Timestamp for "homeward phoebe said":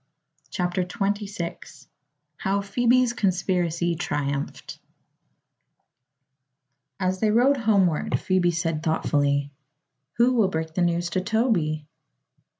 7.57-8.81